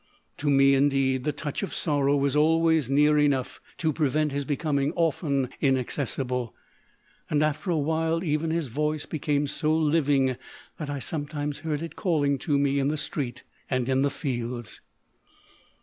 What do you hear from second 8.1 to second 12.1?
even his voice became so living that I sometimes heard it